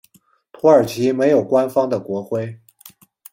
[0.51, 2.59] 土耳其没有官方的国徽。